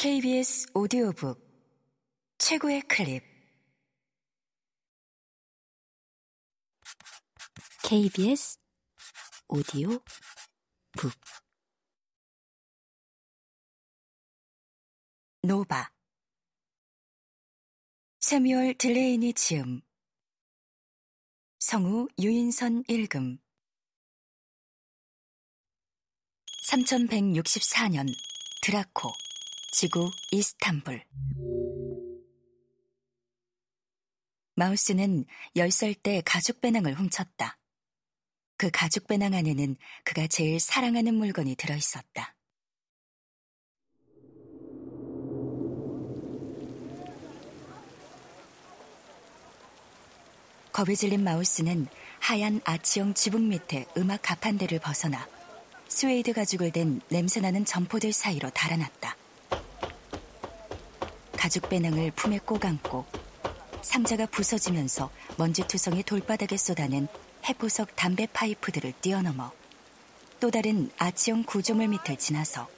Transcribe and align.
KBS 0.00 0.70
오디오북 0.74 1.44
최고의 2.38 2.82
클립 2.82 3.24
KBS 7.82 8.60
오디오 9.48 9.98
북 10.92 11.12
노바 15.42 15.90
세뮤얼 18.20 18.74
딜레이니 18.74 19.32
지음 19.32 19.80
성우 21.58 22.06
유인선 22.20 22.84
읽음 22.86 23.38
3164년 26.68 28.06
드라코 28.62 29.10
지구 29.70 30.10
이스탄불 30.30 31.04
마우스는 34.56 35.26
10살 35.56 36.02
때 36.02 36.22
가죽 36.24 36.62
배낭을 36.62 36.94
훔쳤다. 36.94 37.58
그 38.56 38.70
가죽 38.72 39.06
배낭 39.06 39.34
안에는 39.34 39.76
그가 40.04 40.26
제일 40.26 40.58
사랑하는 40.58 41.14
물건이 41.14 41.54
들어 41.56 41.76
있었다. 41.76 42.34
겁에 50.72 50.94
질린 50.94 51.22
마우스는 51.22 51.86
하얀 52.20 52.62
아치형 52.64 53.12
지붕 53.12 53.48
밑에 53.50 53.86
음악 53.98 54.22
가판대를 54.22 54.78
벗어나 54.78 55.28
스웨이드 55.88 56.32
가죽을 56.32 56.72
댄 56.72 57.02
냄새나는 57.10 57.66
점포들 57.66 58.14
사이로 58.14 58.48
달아났다. 58.50 59.17
가죽 61.38 61.68
배낭을 61.68 62.10
품에 62.10 62.40
꼭 62.44 62.64
안고 62.64 63.06
상자가 63.80 64.26
부서지면서 64.26 65.08
먼지투성이 65.36 66.02
돌바닥에 66.02 66.56
쏟아낸 66.56 67.06
해포석 67.44 67.94
담배 67.94 68.26
파이프들을 68.26 68.92
뛰어넘어 69.00 69.52
또 70.40 70.50
다른 70.50 70.90
아치형 70.98 71.44
구조물 71.44 71.88
밑을 71.88 72.16
지나서 72.16 72.68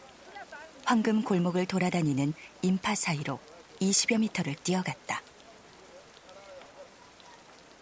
황금 0.84 1.23
골목을 1.23 1.65
돌아다니는 1.65 2.34
인파 2.61 2.95
사이로 2.95 3.39
20여 3.81 4.21
미터를 4.21 4.55
뛰어갔다. 4.57 5.23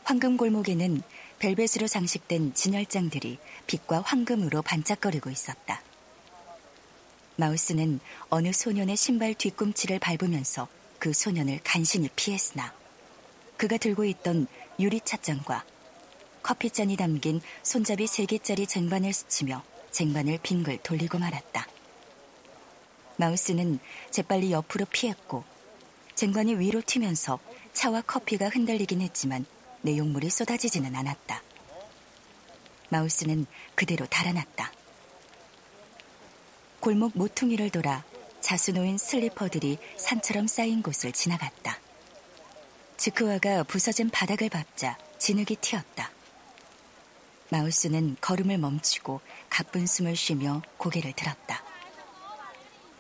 황금 0.04 0.36
골목에는 0.36 1.02
벨벳으로 1.40 1.88
장식된 1.88 2.54
진열장들이 2.54 3.38
빛과 3.66 4.02
황금으로 4.02 4.62
반짝거리고 4.62 5.28
있었다. 5.28 5.82
마우스는 7.38 8.00
어느 8.30 8.52
소년의 8.52 8.96
신발 8.96 9.32
뒤꿈치를 9.32 10.00
밟으면서 10.00 10.66
그 10.98 11.12
소년을 11.12 11.60
간신히 11.62 12.08
피했으나 12.14 12.72
그가 13.56 13.76
들고 13.76 14.04
있던 14.04 14.46
유리찻잔과 14.78 15.64
커피잔이 16.42 16.96
담긴 16.96 17.40
손잡이 17.62 18.06
3개짜리 18.06 18.68
쟁반을 18.68 19.12
스치며 19.12 19.62
쟁반을 19.90 20.38
빙글 20.42 20.78
돌리고 20.78 21.18
말았다. 21.18 21.66
마우스는 23.16 23.80
재빨리 24.10 24.52
옆으로 24.52 24.86
피했고 24.86 25.44
쟁반이 26.14 26.54
위로 26.54 26.80
튀면서 26.84 27.38
차와 27.72 28.02
커피가 28.02 28.48
흔들리긴 28.48 29.00
했지만 29.00 29.44
내용물이 29.82 30.30
쏟아지지는 30.30 30.94
않았다. 30.94 31.42
마우스는 32.90 33.46
그대로 33.74 34.06
달아났다. 34.06 34.72
골목 36.80 37.12
모퉁이를 37.14 37.70
돌아 37.70 38.04
자수 38.48 38.72
놓인 38.72 38.96
슬리퍼들이 38.96 39.76
산처럼 39.98 40.46
쌓인 40.46 40.82
곳을 40.82 41.12
지나갔다. 41.12 41.78
지크와가 42.96 43.62
부서진 43.62 44.08
바닥을 44.08 44.48
밟자 44.48 44.96
진흙이 45.18 45.56
튀었다. 45.60 46.10
마우스는 47.50 48.16
걸음을 48.22 48.56
멈추고 48.56 49.20
가쁜 49.50 49.86
숨을 49.86 50.16
쉬며 50.16 50.62
고개를 50.78 51.12
들었다. 51.12 51.62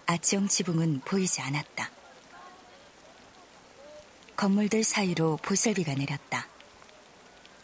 아치형 0.04 0.48
지붕은 0.48 1.00
보이지 1.06 1.40
않았다. 1.40 1.92
건물들 4.36 4.84
사이로 4.84 5.38
보슬비가 5.38 5.94
내렸다. 5.94 6.46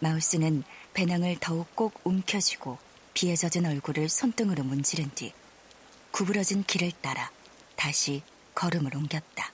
마우스는 0.00 0.64
배낭을 0.94 1.36
더욱 1.38 1.76
꼭 1.76 2.00
움켜쥐고 2.04 2.78
비에 3.12 3.36
젖은 3.36 3.66
얼굴을 3.66 4.09
손등으로 4.09 4.64
문지른 4.64 5.10
뒤 5.14 5.34
구부러진 6.12 6.64
길을 6.64 6.91
따라 7.03 7.30
다시 7.84 8.22
걸음을 8.55 8.97
옮겼다. 8.97 9.53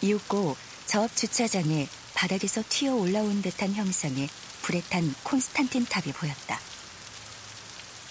이윽고 0.00 0.56
저앞 0.86 1.14
주차장에 1.14 1.86
바닥에서 2.14 2.62
튀어 2.66 2.94
올라온 2.94 3.42
듯한 3.42 3.74
형상의 3.74 4.30
불에 4.62 4.80
탄 4.88 5.14
콘스탄틴 5.24 5.84
탑이 5.84 6.14
보였다. 6.14 6.58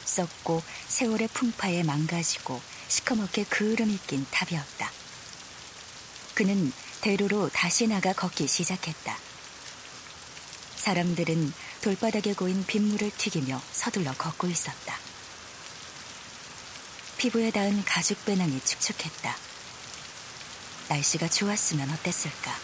썩고 0.05 0.61
세월의 0.87 1.29
풍파에 1.29 1.81
망가지고 1.81 2.61
시커멓게 2.89 3.45
그을음이 3.45 3.97
낀 4.05 4.23
탑이었다. 4.29 4.91
그는 6.35 6.71
대로로 7.01 7.49
다시 7.49 7.87
나가 7.87 8.13
걷기 8.13 8.47
시작했다. 8.47 9.26
사람들은 10.87 11.51
돌바닥에 11.81 12.33
고인 12.33 12.65
빗물을 12.65 13.11
튀기며 13.11 13.61
서둘러 13.73 14.13
걷고 14.13 14.47
있었다. 14.47 14.97
피부에 17.17 17.51
닿은 17.51 17.83
가죽 17.83 18.23
배낭이 18.23 18.61
축축했다. 18.63 19.35
날씨가 20.87 21.29
좋았으면 21.29 21.89
어땠을까? 21.89 22.55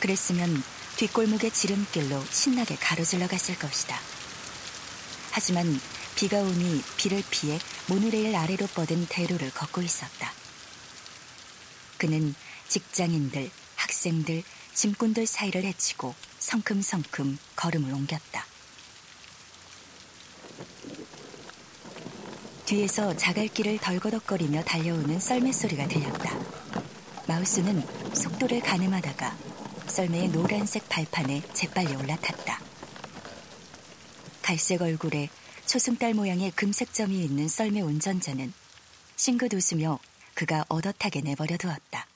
그랬으면 0.00 0.60
뒷골목의 0.96 1.52
지름길로 1.52 2.20
신나게 2.32 2.74
가로질러 2.74 3.28
갔을 3.28 3.56
것이다. 3.56 3.96
하지만 5.30 5.80
비가 6.16 6.38
오니 6.40 6.82
비를 6.96 7.22
피해 7.30 7.60
모노레일 7.86 8.34
아래로 8.34 8.66
뻗은 8.74 9.06
대로를 9.08 9.52
걷고 9.52 9.82
있었다. 9.82 10.32
그는 11.96 12.34
직장인들, 12.66 13.52
학생들, 13.76 14.42
짐꾼들 14.74 15.28
사이를 15.28 15.62
헤치고 15.62 16.27
성큼성큼 16.48 17.38
걸음을 17.56 17.92
옮겼다. 17.92 18.46
뒤에서 22.64 23.14
자갈길을 23.14 23.76
덜거덕거리며 23.76 24.64
달려오는 24.64 25.20
썰매 25.20 25.52
소리가 25.52 25.86
들렸다. 25.88 26.38
마우스는 27.26 27.82
속도를 28.14 28.60
가늠하다가 28.62 29.36
썰매의 29.88 30.28
노란색 30.28 30.88
발판에 30.88 31.42
재빨리 31.52 31.94
올라탔다. 31.94 32.62
갈색 34.40 34.80
얼굴에 34.80 35.28
초승달 35.66 36.14
모양의 36.14 36.52
금색 36.52 36.94
점이 36.94 37.24
있는 37.24 37.46
썰매 37.46 37.82
운전자는 37.82 38.54
싱긋 39.16 39.52
웃으며 39.52 39.98
그가 40.32 40.64
얻어타게 40.70 41.20
내버려 41.20 41.58
두었다. 41.58 42.06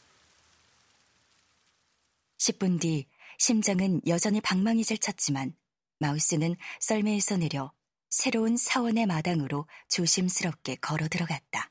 10분 2.38 2.80
뒤 2.80 3.04
심장은 3.38 4.00
여전히 4.06 4.40
방망이질 4.40 4.98
쳤지만 4.98 5.54
마우스는 5.98 6.56
썰매에서 6.80 7.36
내려 7.36 7.72
새로운 8.10 8.56
사원의 8.56 9.06
마당으로 9.06 9.66
조심스럽게 9.88 10.76
걸어 10.76 11.08
들어갔다. 11.08 11.70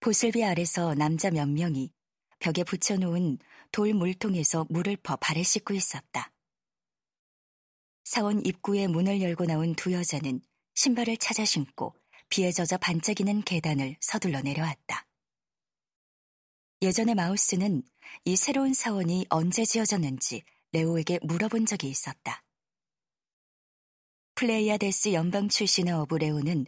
보슬비 0.00 0.44
아래서 0.44 0.94
남자 0.94 1.30
몇 1.30 1.48
명이 1.48 1.92
벽에 2.38 2.64
붙여놓은 2.64 3.38
돌 3.70 3.92
물통에서 3.94 4.66
물을 4.70 4.96
퍼 4.96 5.16
발을 5.16 5.44
씻고 5.44 5.74
있었다. 5.74 6.32
사원 8.04 8.44
입구에 8.44 8.86
문을 8.86 9.20
열고 9.20 9.44
나온 9.44 9.74
두 9.74 9.92
여자는 9.92 10.40
신발을 10.74 11.16
찾아 11.18 11.44
신고 11.44 11.94
비에 12.28 12.50
젖어 12.50 12.78
반짝이는 12.78 13.42
계단을 13.42 13.96
서둘러 14.00 14.40
내려왔다. 14.40 15.06
예전에 16.82 17.14
마우스는 17.14 17.82
이 18.24 18.36
새로운 18.36 18.72
사원이 18.72 19.26
언제 19.28 19.66
지어졌는지 19.66 20.42
레오에게 20.72 21.18
물어본 21.22 21.66
적이 21.66 21.90
있었다. 21.90 22.42
플레이아데스 24.34 25.12
연방 25.12 25.50
출신의 25.50 25.92
어부 25.92 26.16
레오는 26.16 26.64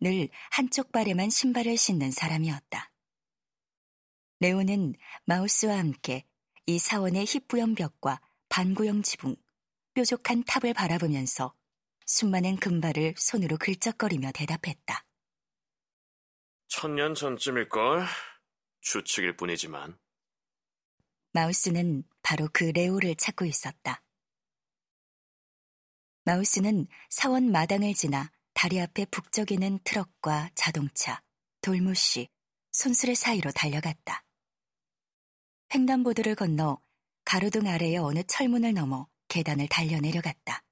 늘 0.00 0.28
한쪽 0.50 0.92
발에만 0.92 1.30
신발을 1.30 1.78
신는 1.78 2.10
사람이었다. 2.10 2.92
레오는 4.40 4.94
마우스와 5.24 5.78
함께 5.78 6.26
이 6.66 6.78
사원의 6.78 7.24
희뿌연 7.24 7.76
벽과 7.76 8.20
반구형 8.50 9.00
지붕, 9.00 9.36
뾰족한 9.94 10.44
탑을 10.44 10.74
바라보면서 10.74 11.54
수많은 12.04 12.56
금발을 12.56 13.14
손으로 13.16 13.56
긁적거리며 13.56 14.32
대답했다. 14.32 15.06
천년 16.68 17.14
전쯤일걸? 17.14 18.04
추측일 18.86 19.36
뿐이지만. 19.36 19.98
마우스는 21.32 22.04
바로 22.22 22.48
그 22.52 22.62
레오를 22.62 23.16
찾고 23.16 23.44
있었다. 23.44 24.00
마우스는 26.24 26.86
사원 27.10 27.50
마당을 27.50 27.94
지나 27.94 28.30
다리 28.54 28.80
앞에 28.80 29.06
북적이는 29.06 29.80
트럭과 29.82 30.50
자동차, 30.54 31.20
돌무씨, 31.62 32.28
손수레 32.70 33.16
사이로 33.16 33.50
달려갔다. 33.50 34.24
횡단보도를 35.74 36.36
건너 36.36 36.80
가로등 37.24 37.66
아래의 37.66 37.98
어느 37.98 38.22
철문을 38.22 38.72
넘어 38.72 39.08
계단을 39.26 39.66
달려 39.66 39.98
내려갔다. 39.98 40.62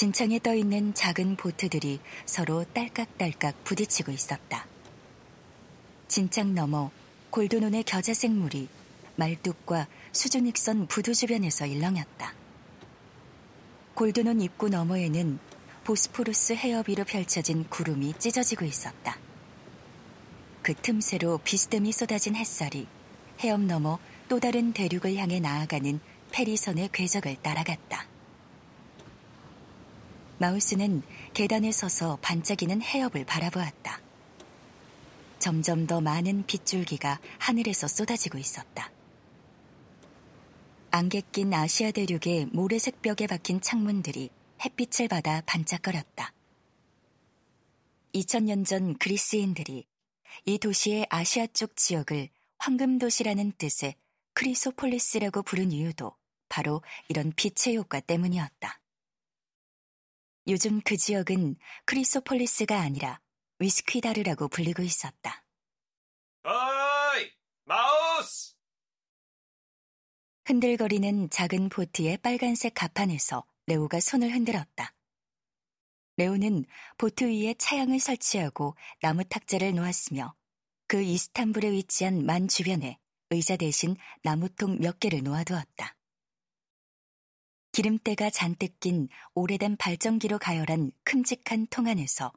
진창에 0.00 0.38
떠 0.38 0.54
있는 0.54 0.94
작은 0.94 1.36
보트들이 1.36 2.00
서로 2.24 2.64
딸깍딸깍 2.72 3.64
부딪히고 3.64 4.10
있었다. 4.10 4.66
진창 6.08 6.54
너머 6.54 6.90
골드논의 7.28 7.82
겨자색 7.82 8.30
물이 8.30 8.70
말뚝과 9.16 9.88
수중익선 10.12 10.86
부두 10.86 11.14
주변에서 11.14 11.66
일렁였다. 11.66 12.32
골드논 13.92 14.40
입구 14.40 14.70
너머에는 14.70 15.38
보스포루스 15.84 16.54
해협 16.54 16.88
위로 16.88 17.04
펼쳐진 17.04 17.68
구름이 17.68 18.14
찢어지고 18.18 18.64
있었다. 18.64 19.18
그 20.62 20.72
틈새로 20.72 21.40
비스듬히 21.44 21.92
쏟아진 21.92 22.36
햇살이 22.36 22.86
해협 23.40 23.60
너머 23.60 23.98
또 24.30 24.40
다른 24.40 24.72
대륙을 24.72 25.16
향해 25.16 25.40
나아가는 25.40 26.00
페리선의 26.30 26.88
궤적을 26.90 27.36
따라갔다. 27.42 28.09
마우스는 30.40 31.02
계단에 31.34 31.70
서서 31.70 32.16
반짝이는 32.22 32.80
해협을 32.80 33.26
바라보았다. 33.26 34.00
점점 35.38 35.86
더 35.86 36.00
많은 36.00 36.46
빗줄기가 36.46 37.20
하늘에서 37.38 37.86
쏟아지고 37.86 38.38
있었다. 38.38 38.90
안개 40.92 41.20
낀 41.30 41.52
아시아 41.52 41.90
대륙의 41.90 42.46
모래색 42.52 43.02
벽에 43.02 43.26
박힌 43.26 43.60
창문들이 43.60 44.30
햇빛을 44.64 45.08
받아 45.08 45.42
반짝거렸다. 45.42 46.32
2000년 48.14 48.64
전 48.64 48.96
그리스인들이 48.96 49.84
이 50.46 50.58
도시의 50.58 51.06
아시아 51.10 51.48
쪽 51.48 51.76
지역을 51.76 52.30
황금도시라는 52.56 53.52
뜻의 53.58 53.94
크리소폴리스라고 54.32 55.42
부른 55.42 55.70
이유도 55.70 56.16
바로 56.48 56.80
이런 57.10 57.30
빛의 57.36 57.76
효과 57.76 58.00
때문이었다. 58.00 58.80
요즘 60.50 60.80
그 60.80 60.96
지역은 60.96 61.54
크리소폴리스가 61.84 62.80
아니라 62.80 63.20
위스퀴다르라고 63.60 64.48
불리고 64.48 64.82
있었다. 64.82 65.44
어이! 66.42 67.30
마우스! 67.64 68.56
흔들거리는 70.46 71.30
작은 71.30 71.68
보트의 71.68 72.16
빨간색 72.16 72.74
갑판에서 72.74 73.44
레오가 73.66 74.00
손을 74.00 74.32
흔들었다. 74.32 74.92
레오는 76.16 76.64
보트 76.98 77.24
위에 77.24 77.54
차양을 77.54 78.00
설치하고 78.00 78.74
나무 79.00 79.22
탁자를 79.22 79.72
놓았으며 79.76 80.34
그 80.88 81.00
이스탄불에 81.00 81.70
위치한 81.70 82.26
만 82.26 82.48
주변에 82.48 82.98
의자 83.30 83.56
대신 83.56 83.94
나무통 84.24 84.78
몇 84.80 84.98
개를 84.98 85.22
놓아두었다. 85.22 85.96
기름때가 87.72 88.30
잔뜩 88.30 88.80
낀 88.80 89.08
오래된 89.34 89.76
발전기로 89.76 90.38
가열한 90.38 90.90
큼직한 91.04 91.66
통 91.68 91.86
안에서 91.86 92.32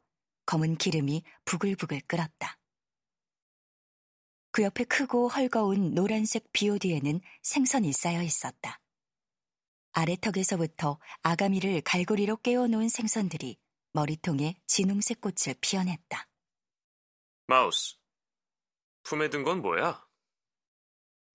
검은 0.45 0.77
기름이 0.77 1.23
부글부글 1.45 2.01
끓었다. 2.01 2.59
그 4.51 4.61
옆에 4.61 4.83
크고 4.83 5.29
헐거운 5.29 5.95
노란색 5.95 6.51
비오디에는 6.53 7.21
생선이 7.41 7.91
쌓여 7.91 8.21
있었다. 8.21 8.79
아래턱에서부터 9.93 10.99
아가미를 11.23 11.81
갈고리로 11.81 12.37
깨워놓은 12.37 12.89
생선들이 12.89 13.57
머리통에 13.93 14.55
진홍색 14.67 15.21
꽃을 15.21 15.55
피어냈다. 15.61 16.27
마우스, 17.47 17.95
품에 19.03 19.29
든 19.29 19.43
건 19.43 19.61
뭐야? 19.61 20.05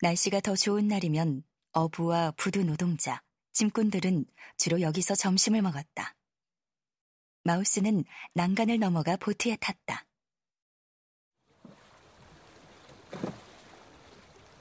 날씨가 0.01 0.41
더 0.41 0.55
좋은 0.55 0.87
날이면 0.89 1.43
어부와 1.73 2.33
부두 2.33 2.65
노동자, 2.65 3.23
짐꾼들은 3.63 4.25
주로 4.57 4.81
여기서 4.81 5.17
점심을 5.17 5.63
먹었다. 5.63 6.15
마우스는 7.43 8.05
난간을 8.35 8.79
넘어가 8.79 9.17
보트에 9.17 9.57
탔다. 9.57 10.05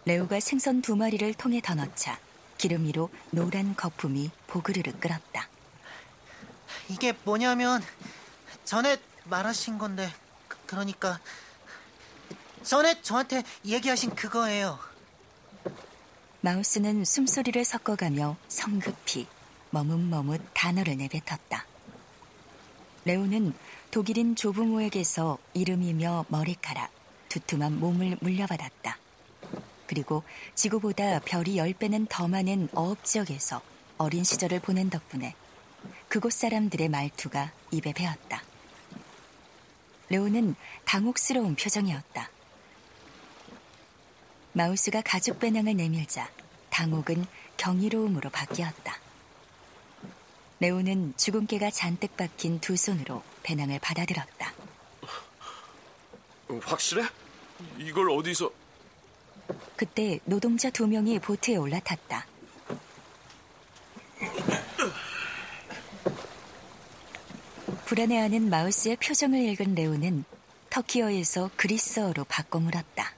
레오가 0.05 0.39
생선 0.39 0.81
두 0.81 0.95
마리를 0.95 1.31
통에 1.35 1.61
더 1.61 1.75
넣자 1.75 2.19
기름 2.57 2.85
위로 2.85 3.11
노란 3.29 3.75
거품이 3.75 4.31
보그르르 4.47 4.94
끓었다. 4.99 5.47
이게 6.89 7.13
뭐냐면 7.23 7.83
전에 8.65 8.97
말하신 9.25 9.77
건데 9.77 10.11
그- 10.47 10.57
그러니까 10.65 11.19
전에 12.63 12.99
저한테 13.03 13.44
얘기하신 13.63 14.15
그거예요. 14.15 14.79
마우스는 16.41 17.03
숨소리를 17.03 17.65
섞어가며 17.65 18.37
성급히 18.47 19.25
머뭇머뭇 19.71 20.39
단어를 20.53 20.95
내뱉었다. 20.97 21.65
레오는 23.05 23.53
독일인 23.89 24.35
조부모에게서 24.35 25.39
이름이며 25.55 26.25
머리카락, 26.27 26.91
두툼한 27.29 27.79
몸을 27.79 28.17
물려받았다. 28.21 28.97
그리고 29.87 30.23
지구보다 30.53 31.19
별이 31.19 31.55
10배는 31.55 32.07
더 32.07 32.27
많은 32.27 32.69
어업 32.73 33.03
지역에서 33.03 33.61
어린 33.97 34.23
시절을 34.23 34.59
보낸 34.59 34.91
덕분에 34.91 35.33
그곳 36.07 36.33
사람들의 36.33 36.87
말투가 36.89 37.51
입에 37.71 37.93
배었다. 37.93 38.43
레오는 40.09 40.55
당혹스러운 40.85 41.55
표정이었다. 41.55 42.29
마우스가 44.57 45.04
가죽 45.04 45.38
배낭을 45.38 45.75
내밀자 45.75 46.31
당혹은 46.71 47.27
경이로움으로 47.57 48.31
바뀌었다. 48.31 48.98
레오는 50.59 51.13
주근깨가 51.15 51.69
잔뜩 51.69 52.18
박힌 52.18 52.59
두 52.59 52.75
손으로 52.75 53.21
배낭을 53.44 53.77
받아들었다. 53.77 54.54
확실해? 56.63 57.04
이걸 57.77 58.09
어디서... 58.09 58.50
그때 59.76 60.19
노동자 60.26 60.71
두 60.71 60.87
명이 60.87 61.19
보트에 61.19 61.56
올라탔다. 61.56 62.26
불안해하는 67.85 68.49
마우스의 68.49 68.95
표정을 68.95 69.37
읽은 69.49 69.76
레오는 69.76 70.26
터키어에서 70.71 71.52
그리스어로 71.56 72.23
바꿔 72.23 72.59
물었다. 72.59 73.17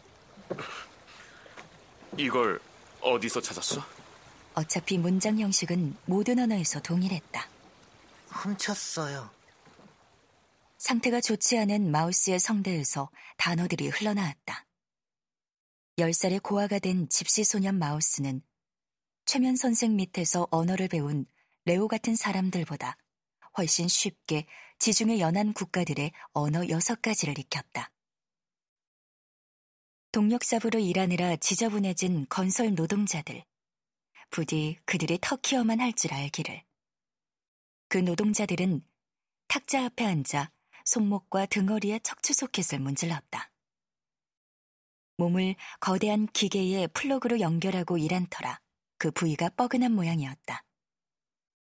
이걸 2.19 2.59
어디서 2.99 3.39
찾았어? 3.39 3.81
어차피 4.53 4.97
문장 4.97 5.39
형식은 5.39 5.95
모든 6.05 6.37
언어에서 6.37 6.81
동일했다. 6.81 7.47
훔쳤어요. 8.27 9.29
상태가 10.77 11.21
좋지 11.21 11.57
않은 11.59 11.89
마우스의 11.91 12.41
성대에서 12.41 13.09
단어들이 13.37 13.87
흘러나왔다. 13.87 14.65
10살의 15.97 16.43
고아가 16.43 16.77
된 16.79 17.07
집시 17.07 17.45
소년 17.45 17.79
마우스는 17.79 18.41
최면 19.23 19.55
선생 19.55 19.95
밑에서 19.95 20.45
언어를 20.51 20.89
배운 20.89 21.25
레오 21.63 21.87
같은 21.87 22.17
사람들보다 22.17 22.97
훨씬 23.57 23.87
쉽게 23.87 24.45
지중해 24.79 25.19
연안 25.19 25.53
국가들의 25.53 26.11
언어 26.33 26.67
여섯 26.67 27.01
가지를 27.01 27.39
익혔다. 27.39 27.91
동력사부로 30.11 30.79
일하느라 30.79 31.35
지저분해진 31.35 32.25
건설 32.29 32.73
노동자들. 32.73 33.43
부디 34.31 34.75
그들의 34.85 35.19
터키어만 35.21 35.79
할 35.79 35.93
줄 35.93 36.13
알기를. 36.13 36.63
그 37.89 37.99
노동자들은 37.99 38.83
탁자 39.47 39.85
앞에 39.85 40.05
앉아 40.05 40.51
손목과 40.85 41.45
등허리에 41.45 41.99
척추 41.99 42.33
소켓을 42.33 42.79
문질렀다. 42.79 43.51
몸을 45.17 45.55
거대한 45.79 46.25
기계의 46.27 46.87
플러그로 46.87 47.39
연결하고 47.39 47.99
일한 47.99 48.25
터라 48.31 48.59
그 48.97 49.11
부위가 49.11 49.49
뻐근한 49.49 49.91
모양이었다. 49.91 50.63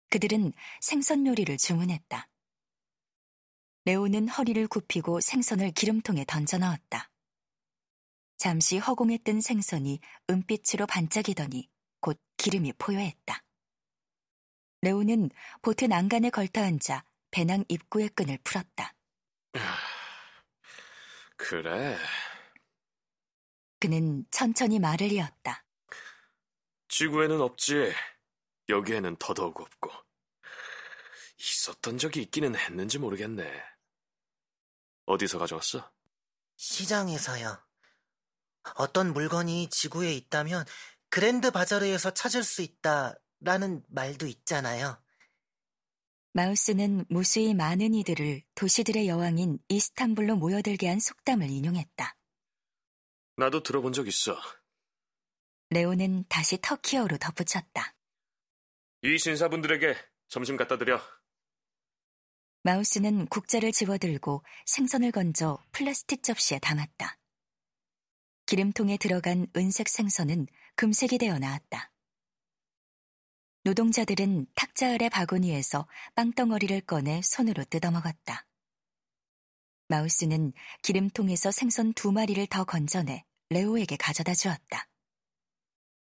그들은 0.10 0.54
생선 0.82 1.28
요리를 1.28 1.56
주문했다. 1.58 2.28
레오는 3.86 4.28
허리를 4.30 4.68
굽히고 4.68 5.22
생선을 5.22 5.72
기름통에 5.72 6.26
던져 6.26 6.58
넣었다. 6.58 7.13
잠시 8.44 8.78
허공에 8.78 9.20
뜬 9.20 9.40
생선이 9.40 10.02
은빛으로 10.30 10.86
반짝이더니 10.86 11.70
곧 12.02 12.20
기름이 12.36 12.74
포효했다. 12.74 13.42
레오는 14.82 15.30
보트 15.62 15.86
난간에 15.86 16.30
걸터 16.30 16.62
앉아 16.62 17.06
배낭 17.32 17.64
입구의 17.70 18.10
끈을 18.10 18.38
풀었다. 18.44 18.94
그래. 21.38 21.98
그는 23.80 24.26
천천히 24.30 24.78
말을 24.78 25.14
이었다. 25.14 25.64
지구에는 26.90 27.40
없지. 27.40 27.94
여기에는 28.68 29.16
더더욱 29.20 29.62
없고. 29.62 29.90
있었던 31.38 31.98
적이 31.98 32.24
있기는 32.24 32.58
했는지 32.58 33.00
모르겠네. 33.00 33.64
어디서 35.06 35.40
가져왔어? 35.40 35.90
시장에서요. 36.58 37.73
어떤 38.76 39.14
물건이 39.14 39.70
지구에 39.70 40.14
있다면 40.14 40.66
그랜드 41.10 41.52
바자르에서 41.52 42.12
찾을 42.14 42.44
수 42.44 42.62
있다라는 42.62 43.84
말도 43.90 44.26
있잖아요. 44.28 45.00
마우스는 46.34 47.06
무수히 47.10 47.54
많은 47.54 47.94
이들을 47.94 48.42
도시들의 48.56 49.08
여왕인 49.08 49.60
이스탄불로 49.68 50.36
모여들게 50.36 50.88
한 50.88 51.00
속담을 51.00 51.48
인용했다. 51.50 52.18
나도 53.38 53.62
들어본 53.62 53.94
적 53.94 54.08
있어. 54.08 54.36
레오는 55.70 56.26
다시 56.30 56.58
터키어로 56.60 57.18
덧붙였다. 57.18 57.96
이 59.04 59.18
신사분들에게 59.18 59.96
점심 60.28 60.58
갖다 60.58 60.78
드려. 60.78 61.00
마우스는 62.64 63.28
국자를 63.28 63.72
집어들고 63.72 64.44
생선을 64.66 65.12
건져 65.12 65.60
플라스틱 65.72 66.24
접시에 66.24 66.60
담았다. 66.60 67.18
기름통에 68.46 68.98
들어간 68.98 69.48
은색 69.56 69.90
생선은 69.90 70.48
금색이 70.76 71.18
되어 71.18 71.40
나왔다. 71.40 71.92
노동자들은 73.64 74.48
탁자 74.56 74.94
아래 74.94 75.08
바구니에서 75.08 75.88
빵덩어리를 76.16 76.82
꺼내 76.82 77.22
손으로 77.24 77.64
뜯어먹었다. 77.66 78.46
마우스는 79.88 80.54
기름통에서 80.82 81.52
생선 81.52 81.94
두 81.94 82.12
마리를 82.12 82.46
더 82.48 82.66
건져내 82.66 83.24
레오에게 83.50 83.96
가져다 83.98 84.34
주었다. 84.34 84.90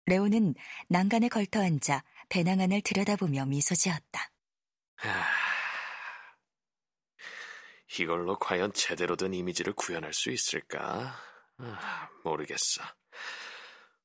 레오는 0.06 0.54
난간에 0.88 1.28
걸터 1.28 1.62
앉아 1.62 2.04
배낭 2.28 2.60
안을 2.60 2.82
들여다보며 2.82 3.46
미소 3.46 3.74
지었다. 3.74 4.30
하... 4.96 5.24
이걸로 7.98 8.38
과연 8.38 8.72
제대로 8.72 9.16
된 9.16 9.32
이미지를 9.32 9.72
구현할 9.72 10.12
수 10.12 10.30
있을까? 10.30 11.16
아, 11.58 12.08
모르겠어. 12.24 12.82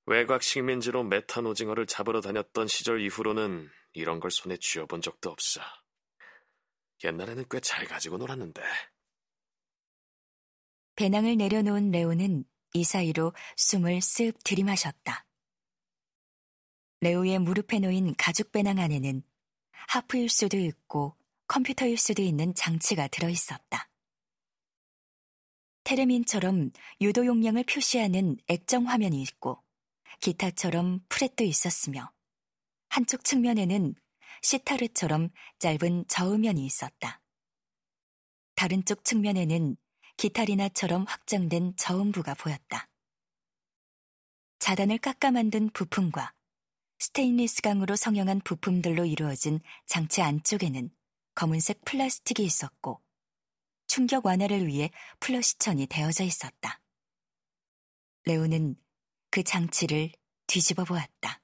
외곽 0.06 0.42
식민지로 0.44 1.04
메탄 1.04 1.46
오징어를 1.46 1.86
잡으러 1.86 2.22
다녔던 2.22 2.68
시절 2.68 3.02
이후로는 3.02 3.70
이런 3.94 4.20
걸 4.20 4.32
손에 4.32 4.58
쥐어본 4.58 5.02
적도 5.02 5.30
없어. 5.30 5.62
옛날에는 7.04 7.46
꽤 7.50 7.60
잘 7.60 7.86
가지고 7.86 8.18
놀았는데. 8.18 8.62
배낭을 10.96 11.38
내려놓은 11.38 11.92
레오는 11.92 12.44
이 12.74 12.84
사이로 12.84 13.34
숨을 13.58 14.00
쓱 14.00 14.44
들이마셨다. 14.44 15.26
레오의 17.02 17.40
무릎에 17.40 17.80
놓인 17.80 18.16
가죽 18.16 18.52
배낭 18.52 18.78
안에는 18.80 19.24
하프일 19.72 20.30
수도 20.30 20.58
있고 20.58 21.18
컴퓨터일 21.48 21.98
수도 21.98 22.22
있는 22.22 22.54
장치가 22.54 23.08
들어있었다. 23.08 23.91
테레민처럼 25.84 26.72
유도 27.02 27.26
용량을 27.26 27.64
표시하는 27.64 28.38
액정 28.48 28.88
화면이 28.88 29.22
있고 29.24 29.64
기타처럼 30.20 31.02
프렛도 31.10 31.44
있었으며 31.44 32.12
한쪽 32.90 33.24
측면에는 33.24 33.96
시타르처럼 34.42 35.30
짧은 35.60 36.06
저음면이 36.08 36.66
있었다. 36.66 37.22
다른 38.56 38.84
쪽 38.86 39.04
측면에는 39.04 39.78
기타리나처럼 40.18 41.06
확장된 41.08 41.76
저음부가 41.78 42.36
보였다. 42.36 42.88
자단을 44.60 45.00
깎아 45.00 45.32
만든 45.32 45.70
부품과 45.72 46.34
스테인리스 47.00 47.64
강으로 47.64 47.96
성형한 47.96 48.42
부품들로 48.42 49.06
이루어진 49.06 49.60
장치 49.88 50.22
안쪽에는 50.22 50.92
검은색 51.34 51.84
플라스틱이 51.86 52.46
있었고 52.46 53.02
충격 53.92 54.26
완화를 54.26 54.68
위해 54.68 54.90
플러시천이 55.20 55.88
되어져 55.88 56.24
있었다. 56.24 56.80
레오는 58.24 58.78
그 59.30 59.44
장치를 59.44 60.14
뒤집어 60.48 60.86
보았다. 60.86 61.41